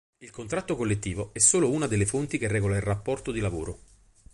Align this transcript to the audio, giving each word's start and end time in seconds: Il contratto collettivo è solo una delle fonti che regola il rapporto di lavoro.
Il 0.17 0.31
contratto 0.31 0.75
collettivo 0.75 1.29
è 1.31 1.37
solo 1.37 1.69
una 1.69 1.85
delle 1.85 2.07
fonti 2.07 2.39
che 2.39 2.47
regola 2.47 2.75
il 2.75 2.81
rapporto 2.81 3.31
di 3.31 3.39
lavoro. 3.39 3.77